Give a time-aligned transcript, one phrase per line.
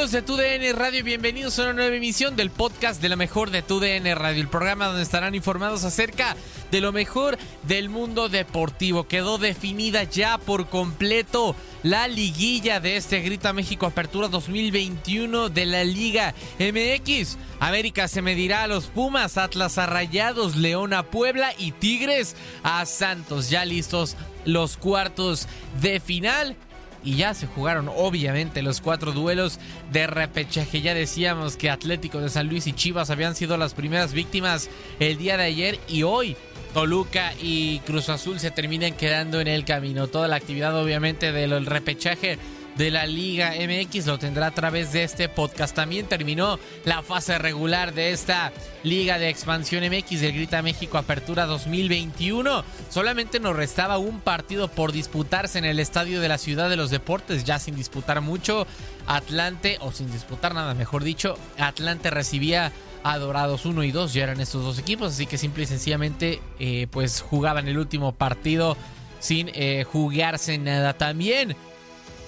[0.00, 1.04] Amigos de TUDN Radio?
[1.04, 4.86] Bienvenidos a una nueva emisión del podcast de la mejor de TUDN Radio, el programa
[4.86, 6.36] donde estarán informados acerca
[6.70, 9.06] de lo mejor del mundo deportivo.
[9.06, 15.84] Quedó definida ya por completo la liguilla de este Grita México Apertura 2021 de la
[15.84, 17.36] Liga MX.
[17.58, 22.86] América se medirá a los Pumas, Atlas a Rayados, León a Puebla y Tigres a
[22.86, 23.50] Santos.
[23.50, 24.16] Ya listos
[24.46, 25.46] los cuartos
[25.82, 26.56] de final
[27.04, 29.58] y ya se jugaron obviamente los cuatro duelos
[29.92, 30.80] de repechaje.
[30.80, 34.68] Ya decíamos que Atlético de San Luis y Chivas habían sido las primeras víctimas
[34.98, 36.36] el día de ayer y hoy
[36.74, 40.06] Toluca y Cruz Azul se terminan quedando en el camino.
[40.06, 42.38] Toda la actividad obviamente del repechaje
[42.76, 45.74] de la Liga MX lo tendrá a través de este podcast.
[45.74, 51.46] También terminó la fase regular de esta Liga de Expansión MX del Grita México Apertura
[51.46, 52.64] 2021.
[52.88, 56.90] Solamente nos restaba un partido por disputarse en el Estadio de la Ciudad de los
[56.90, 58.66] Deportes, ya sin disputar mucho.
[59.06, 64.24] Atlante, o sin disputar nada, mejor dicho, Atlante recibía a Dorados 1 y 2, ya
[64.24, 68.76] eran estos dos equipos, así que simple y sencillamente eh, pues jugaban el último partido
[69.18, 70.94] sin eh, jugarse nada.
[70.94, 71.56] También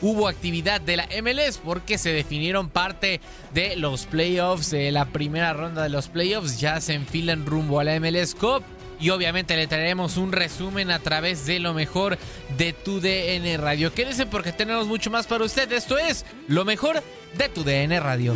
[0.03, 3.21] hubo actividad de la MLS porque se definieron parte
[3.55, 7.85] de los playoffs, de la primera ronda de los playoffs, ya se enfilan rumbo a
[7.85, 8.62] la MLS Cup.
[9.01, 12.19] Y obviamente le traeremos un resumen a través de lo mejor
[12.57, 13.93] de tu DN Radio.
[13.93, 15.73] Quédense porque tenemos mucho más para usted.
[15.73, 17.03] Esto es lo mejor
[17.37, 18.34] de tu DN Radio.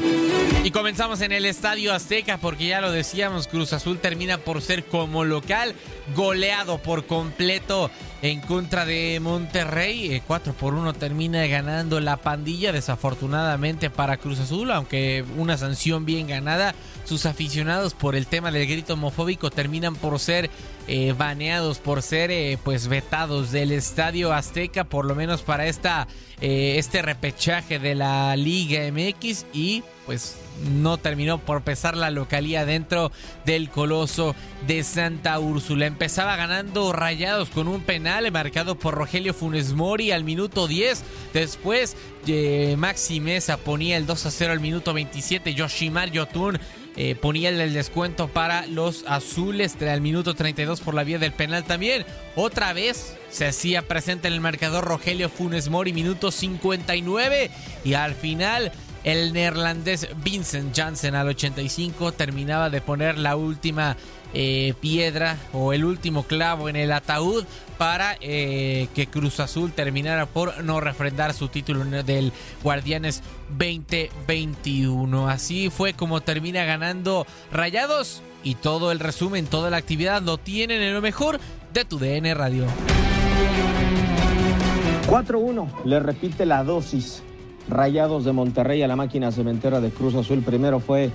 [0.64, 4.84] Y comenzamos en el Estadio Azteca porque ya lo decíamos, Cruz Azul termina por ser
[4.84, 5.74] como local
[6.14, 7.90] goleado por completo
[8.22, 10.22] en contra de Monterrey.
[10.26, 16.26] 4 por 1 termina ganando la pandilla, desafortunadamente para Cruz Azul, aunque una sanción bien
[16.26, 16.74] ganada.
[17.04, 20.50] Sus aficionados por el tema del grito homofóbico terminan por ser
[20.88, 26.08] eh, baneados, por ser eh, pues vetados del Estadio Azteca, por lo menos para esta,
[26.40, 30.36] eh, este repechaje de la Liga MX y pues
[30.70, 33.12] no terminó por pesar la localía dentro
[33.44, 34.34] del coloso
[34.66, 35.86] de Santa Úrsula.
[35.86, 41.02] Empezaba ganando Rayados con un penal marcado por Rogelio Funes Mori al minuto 10.
[41.34, 41.96] Después
[42.26, 45.54] eh, Maxi Mesa ponía el 2 a 0 al minuto 27.
[45.54, 46.58] Yoshimar Yotun
[46.96, 51.64] eh, ponía el descuento para los azules al minuto 32 por la vía del penal
[51.64, 52.06] también.
[52.34, 57.50] Otra vez se hacía presente en el marcador Rogelio Funes Mori, minuto 59.
[57.84, 58.72] Y al final
[59.04, 63.96] el neerlandés Vincent Janssen al 85 terminaba de poner la última
[64.34, 67.44] eh, piedra o el último clavo en el ataúd
[67.78, 72.32] para eh, que Cruz Azul terminara por no refrendar su título del
[72.62, 75.28] Guardianes 2021.
[75.28, 80.80] Así fue como termina ganando Rayados y todo el resumen, toda la actividad lo tienen
[80.82, 81.40] en lo mejor
[81.72, 82.64] de tu DN Radio.
[85.08, 87.22] 4-1, le repite la dosis.
[87.68, 90.42] Rayados de Monterrey a la máquina cementera de Cruz Azul.
[90.42, 91.10] Primero fue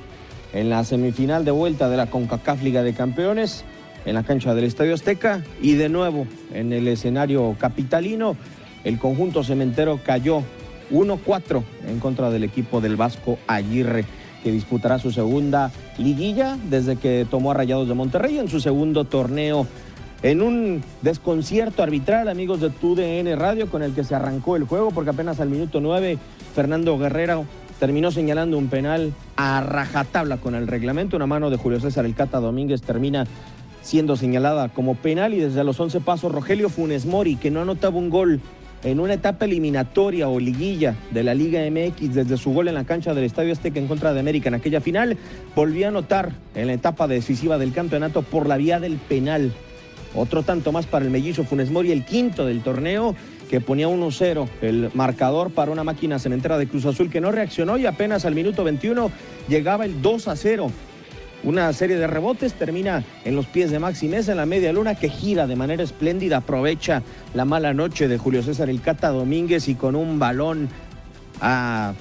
[0.54, 3.64] en la semifinal de vuelta de la CONCACAF Liga de Campeones
[4.06, 8.36] en la cancha del Estadio Azteca y de nuevo en el escenario capitalino
[8.84, 10.44] el conjunto cementero cayó
[10.92, 14.06] 1-4 en contra del equipo del Vasco Aguirre
[14.44, 19.06] que disputará su segunda liguilla desde que tomó a Rayados de Monterrey en su segundo
[19.06, 19.68] torneo.
[20.24, 24.92] En un desconcierto arbitral, amigos de TUDN Radio, con el que se arrancó el juego,
[24.92, 26.18] porque apenas al minuto 9
[26.54, 27.46] Fernando Guerrero
[27.82, 31.16] terminó señalando un penal a rajatabla con el reglamento.
[31.16, 33.26] Una mano de Julio César El Cata Domínguez termina
[33.82, 37.98] siendo señalada como penal y desde los 11 pasos Rogelio Funes Mori, que no anotaba
[37.98, 38.40] un gol
[38.84, 42.84] en una etapa eliminatoria o liguilla de la Liga MX desde su gol en la
[42.84, 45.18] cancha del Estadio Azteca en contra de América en aquella final,
[45.56, 49.54] volvió a anotar en la etapa decisiva del campeonato por la vía del penal.
[50.14, 53.16] Otro tanto más para el mellizo Funes Mori, el quinto del torneo,
[53.50, 57.78] que ponía 1-0 el marcador para una máquina cementera de Cruz Azul que no reaccionó
[57.78, 59.12] y apenas al minuto 21
[59.50, 60.72] llegaba el 2-0
[61.44, 65.10] una serie de rebotes termina en los pies de Maxi en la media luna que
[65.10, 67.02] gira de manera espléndida, aprovecha
[67.34, 70.70] la mala noche de Julio César El Cata Domínguez y con un balón
[71.40, 71.94] a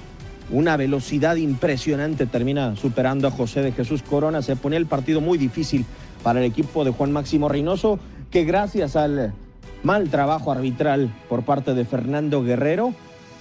[0.51, 4.41] una velocidad impresionante termina superando a José de Jesús Corona.
[4.41, 5.85] Se pone el partido muy difícil
[6.23, 9.33] para el equipo de Juan Máximo Reynoso, que gracias al
[9.83, 12.93] mal trabajo arbitral por parte de Fernando Guerrero,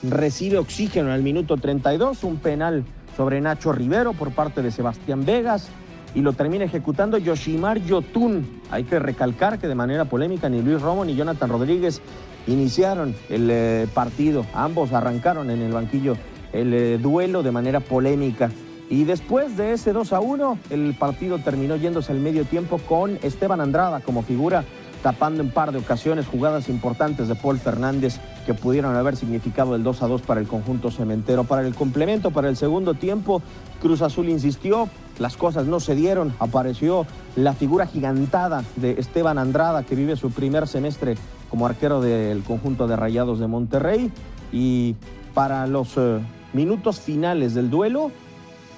[0.03, 2.85] recibe oxígeno al minuto 32, un penal
[3.17, 5.69] sobre Nacho Rivero por parte de Sebastián Vegas
[6.15, 8.61] y lo termina ejecutando Yoshimar Yotun.
[8.71, 12.01] Hay que recalcar que de manera polémica ni Luis Romo ni Jonathan Rodríguez
[12.47, 14.45] iniciaron el eh, partido.
[14.55, 16.17] Ambos arrancaron en el banquillo
[16.53, 18.51] el eh, duelo de manera polémica.
[18.91, 23.19] Y después de ese 2 a 1, el partido terminó yéndose al medio tiempo con
[23.23, 24.65] Esteban Andrada como figura
[25.03, 29.83] tapando en par de ocasiones jugadas importantes de Paul Fernández que pudieron haber significado el
[29.83, 31.45] 2 a 2 para el conjunto cementero.
[31.45, 33.43] Para el complemento, para el segundo tiempo,
[33.81, 34.89] Cruz Azul insistió,
[35.19, 40.31] las cosas no se dieron, apareció la figura gigantada de Esteban Andrada que vive su
[40.31, 41.17] primer semestre
[41.49, 44.13] como arquero del conjunto de Rayados de Monterrey
[44.53, 44.97] y
[45.35, 46.19] para los eh,
[46.53, 48.11] minutos finales del duelo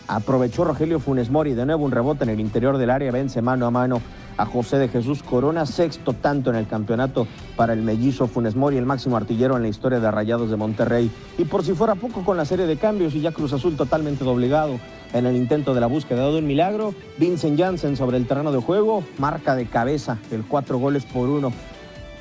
[0.08, 3.66] aprovechó Rogelio Funes Mori de nuevo un rebote en el interior del área, vence mano
[3.66, 4.00] a mano
[4.36, 7.26] a José de Jesús Corona, sexto tanto en el campeonato
[7.56, 11.10] para el mellizo Funes Mori, el máximo artillero en la historia de Rayados de Monterrey.
[11.38, 14.24] Y por si fuera poco con la serie de cambios y ya Cruz Azul totalmente
[14.24, 14.78] doblegado
[15.12, 18.60] en el intento de la búsqueda de un milagro, Vincent Janssen sobre el terreno de
[18.60, 21.52] juego, marca de cabeza el cuatro goles por uno.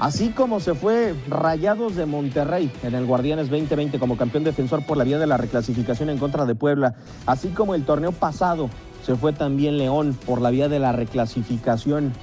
[0.02, 4.98] Así como se fue Rayados de Monterrey en el Guardianes 2020 como campeón defensor por
[4.98, 6.96] la vía de la reclasificación en contra de Puebla,
[7.28, 8.68] así como el torneo pasado
[9.06, 12.14] se fue también León por la vía de la reclasificación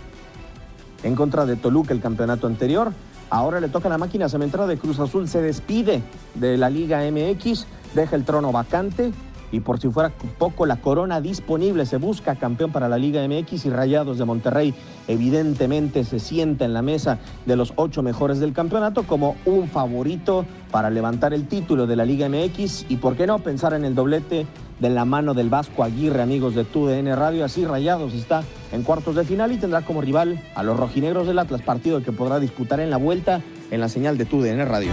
[1.04, 2.92] en contra de Toluca el campeonato anterior.
[3.30, 6.02] Ahora le toca la máquina cementera de Cruz Azul, se despide
[6.34, 7.64] de la Liga MX,
[7.94, 9.12] deja el trono vacante
[9.52, 13.66] y por si fuera poco la corona disponible, se busca campeón para la Liga MX
[13.66, 14.74] y Rayados de Monterrey
[15.06, 20.44] evidentemente se sienta en la mesa de los ocho mejores del campeonato como un favorito
[20.70, 23.94] para levantar el título de la Liga MX y por qué no pensar en el
[23.94, 24.46] doblete
[24.78, 27.44] de la mano del Vasco Aguirre, amigos de TUDN Radio.
[27.44, 31.38] Así Rayados está en cuartos de final y tendrá como rival a los rojinegros del
[31.38, 33.40] Atlas, partido que podrá disputar en la vuelta
[33.70, 34.92] en la señal de TUDN Radio.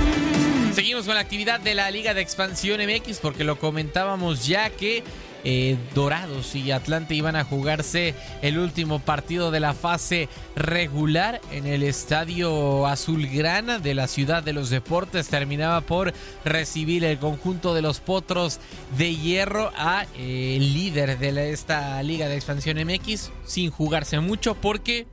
[0.76, 5.06] Seguimos con la actividad de la Liga de Expansión MX porque lo comentábamos ya que
[5.46, 11.66] eh, Dorados y Atlante iban a jugarse el último partido de la fase regular en
[11.66, 15.30] el estadio Azulgrana de la Ciudad de los Deportes.
[15.30, 16.14] Terminaba por
[16.44, 18.60] recibir el conjunto de los Potros
[18.98, 25.08] de Hierro a eh, líder de esta Liga de Expansión MX sin jugarse mucho porque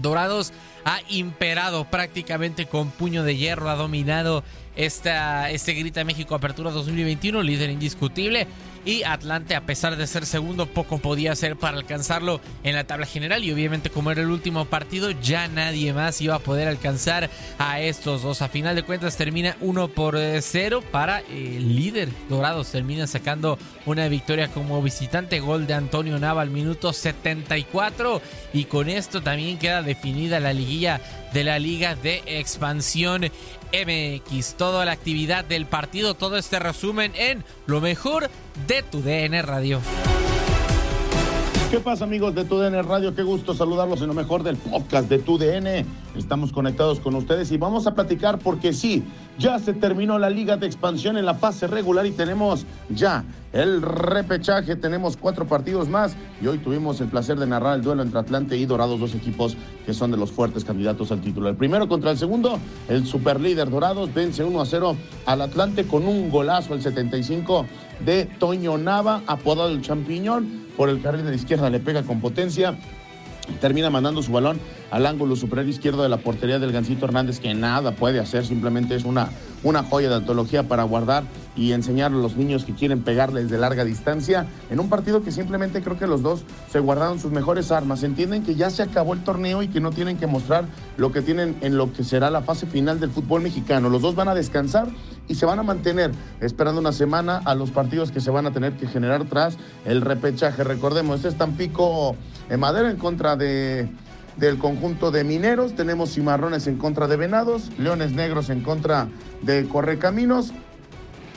[0.00, 0.52] Dorados
[0.84, 4.42] ha imperado prácticamente con puño de hierro, ha dominado
[4.78, 8.46] esta, este Grita México Apertura 2021, líder indiscutible
[8.84, 13.04] y Atlante, a pesar de ser segundo, poco podía hacer para alcanzarlo en la tabla
[13.04, 13.44] general.
[13.44, 17.80] Y obviamente, como era el último partido, ya nadie más iba a poder alcanzar a
[17.80, 18.40] estos dos.
[18.40, 22.70] A final de cuentas, termina 1 por 0 para el líder Dorados.
[22.70, 25.40] Termina sacando una victoria como visitante.
[25.40, 28.22] Gol de Antonio Nava al minuto 74.
[28.54, 31.00] Y con esto también queda definida la liguilla
[31.32, 33.30] de la Liga de Expansión
[33.72, 34.54] MX.
[34.54, 38.30] Toda la actividad del partido, todo este resumen en lo mejor
[38.66, 39.80] de tu DN Radio.
[41.70, 43.14] ¿Qué pasa amigos de TUDN Radio?
[43.14, 45.86] Qué gusto saludarlos en lo mejor del podcast de TUDN.
[46.16, 49.04] Estamos conectados con ustedes y vamos a platicar porque sí,
[49.38, 53.22] ya se terminó la liga de expansión en la fase regular y tenemos ya
[53.52, 54.76] el repechaje.
[54.76, 58.56] Tenemos cuatro partidos más y hoy tuvimos el placer de narrar el duelo entre Atlante
[58.56, 61.50] y Dorados, dos equipos que son de los fuertes candidatos al título.
[61.50, 62.58] El primero contra el segundo,
[62.88, 64.96] el superlíder Dorados vence 1 a 0
[65.26, 67.66] al Atlante con un golazo al 75
[68.04, 72.20] de Toño Nava, apodado el Champiñón por el carril de la izquierda, le pega con
[72.20, 72.78] potencia.
[73.60, 77.54] Termina mandando su balón al ángulo superior izquierdo de la portería del Gancito Hernández, que
[77.54, 79.30] nada puede hacer, simplemente es una,
[79.62, 81.24] una joya de antología para guardar
[81.56, 85.32] y enseñar a los niños que quieren pegarles de larga distancia en un partido que
[85.32, 88.02] simplemente creo que los dos se guardaron sus mejores armas.
[88.02, 91.22] Entienden que ya se acabó el torneo y que no tienen que mostrar lo que
[91.22, 93.88] tienen en lo que será la fase final del fútbol mexicano.
[93.88, 94.88] Los dos van a descansar
[95.28, 98.52] y se van a mantener esperando una semana a los partidos que se van a
[98.52, 100.64] tener que generar tras el repechaje.
[100.64, 102.16] Recordemos, este es Tampico
[102.48, 103.88] en Madera en contra de
[104.38, 109.08] del conjunto de Mineros, tenemos Cimarrones en contra de Venados, Leones Negros en contra
[109.42, 110.52] de Correcaminos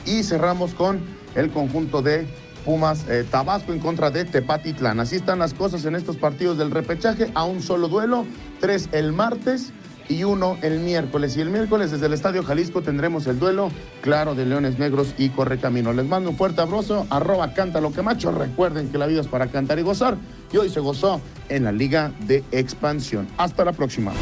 [0.06, 1.00] y cerramos con
[1.34, 2.28] el conjunto de
[2.64, 5.00] Pumas eh, Tabasco en contra de Tepatitlán.
[5.00, 8.24] Así están las cosas en estos partidos del repechaje, a un solo duelo,
[8.60, 9.72] tres el martes
[10.12, 11.36] y uno el miércoles.
[11.36, 13.70] Y el miércoles desde el Estadio Jalisco tendremos el duelo,
[14.02, 15.92] claro, de Leones Negros y Correcamino.
[15.92, 18.30] Les mando un fuerte abrazo, arroba canta lo que macho.
[18.30, 20.16] Recuerden que la vida es para cantar y gozar.
[20.52, 23.26] Y hoy se gozó en la Liga de Expansión.
[23.38, 24.12] Hasta la próxima.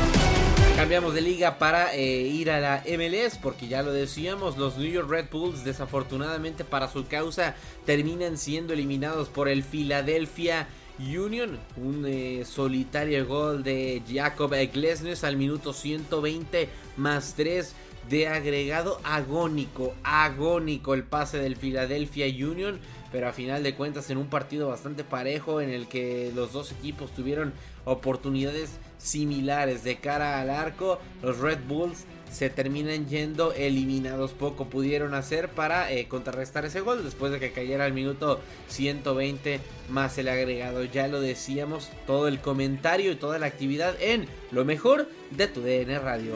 [0.76, 4.90] Cambiamos de liga para eh, ir a la MLS porque ya lo decíamos, los New
[4.90, 7.54] York Red Bulls desafortunadamente para su causa
[7.84, 10.68] terminan siendo eliminados por el Philadelphia
[11.00, 11.58] Union.
[11.76, 17.74] Un eh, solitario gol de Jacob Glesnes al minuto 120 más 3
[18.08, 19.94] de agregado agónico.
[20.02, 22.78] Agónico el pase del Philadelphia Union.
[23.12, 26.70] Pero a final de cuentas en un partido bastante parejo en el que los dos
[26.70, 27.52] equipos tuvieron
[27.84, 31.00] oportunidades similares de cara al arco.
[31.22, 34.32] Los Red Bulls se terminan yendo eliminados.
[34.32, 39.60] Poco pudieron hacer para eh, contrarrestar ese gol después de que cayera al minuto 120
[39.88, 40.84] más el agregado.
[40.84, 45.60] Ya lo decíamos, todo el comentario y toda la actividad en lo mejor de tu
[45.60, 46.34] DN Radio.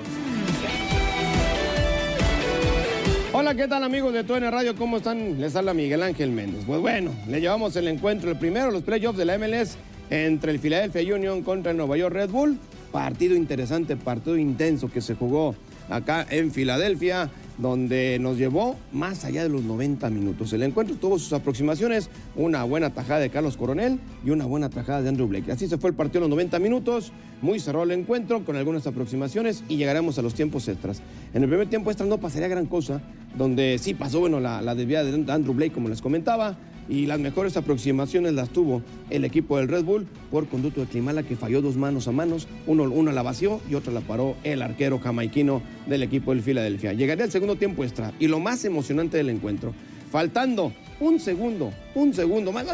[3.37, 4.77] Hola, ¿qué tal amigos de TUN Radio?
[4.77, 5.41] ¿Cómo están?
[5.41, 6.63] Les habla Miguel Ángel Méndez.
[6.65, 9.77] Pues bueno, le llevamos el encuentro, el primero, los playoffs de la MLS
[10.09, 12.59] entre el Philadelphia Union contra el Nueva York Red Bull.
[12.93, 15.57] Partido interesante, partido intenso que se jugó
[15.89, 20.53] acá en Filadelfia, donde nos llevó más allá de los 90 minutos.
[20.53, 25.03] El encuentro tuvo sus aproximaciones, una buena tajada de Carlos Coronel y una buena tajada
[25.03, 25.53] de Andrew Blake.
[25.53, 27.13] Así se fue el partido en los 90 minutos,
[27.43, 31.01] muy cerrado el encuentro con algunas aproximaciones y llegaremos a los tiempos extras.
[31.33, 33.01] En el primer tiempo extra no pasaría gran cosa,
[33.37, 36.57] donde sí pasó bueno la, la desviada de Andrew Blake, como les comentaba,
[36.89, 41.23] y las mejores aproximaciones las tuvo el equipo del Red Bull por conducto de Climala
[41.23, 44.63] que falló dos manos a manos, uno, una la vació y otra la paró el
[44.63, 46.93] arquero jamaiquino del equipo del Filadelfia.
[46.93, 49.75] Llegaría el segundo tiempo extra y lo más emocionante del encuentro,
[50.11, 52.67] faltando un segundo, un segundo, más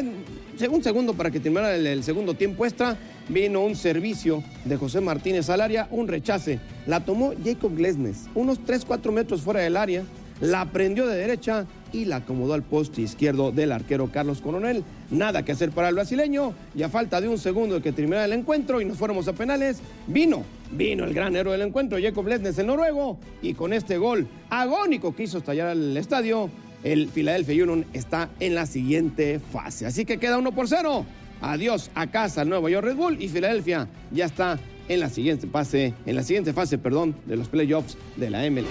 [0.71, 2.97] un segundo para que terminara el, el segundo tiempo extra,
[3.29, 6.61] vino un servicio de José Martínez al área, un rechace.
[6.87, 10.05] La tomó Jacob Glesnes, unos 3-4 metros fuera del área,
[10.40, 14.85] la prendió de derecha y la acomodó al poste izquierdo del arquero Carlos Coronel.
[15.11, 18.25] Nada que hacer para el brasileño y a falta de un segundo de que terminara
[18.25, 22.26] el encuentro y nos fuéramos a penales, vino, vino el gran héroe del encuentro, Jacob
[22.26, 26.50] Lesnes, el noruego, y con este gol agónico que hizo estallar al estadio,
[26.85, 29.87] el Philadelphia Union está en la siguiente fase.
[29.87, 31.04] Así que queda uno por cero.
[31.42, 35.94] Adiós a casa Nueva York Red Bull y Filadelfia ya está en la siguiente fase,
[36.04, 38.70] en la siguiente fase, perdón, de los playoffs de la MLS.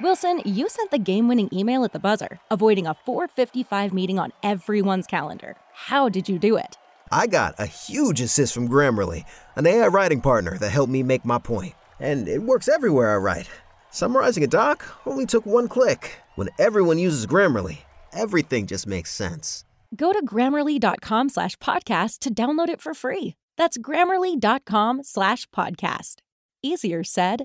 [0.00, 4.32] Wilson, you sent the game winning email at the buzzer, avoiding a 455 meeting on
[4.42, 5.56] everyone's calendar.
[5.72, 6.76] How did you do it?
[7.10, 9.24] I got a huge assist from Grammarly,
[9.56, 11.74] an AI writing partner that helped me make my point.
[12.00, 13.48] And it works everywhere I write.
[13.90, 16.18] Summarizing a doc only took one click.
[16.34, 17.78] When everyone uses Grammarly,
[18.12, 19.64] everything just makes sense.
[19.94, 23.34] Go to grammarly.com slash podcast to download it for free.
[23.56, 26.16] That's grammarly.com slash podcast.
[26.62, 27.44] Easier said,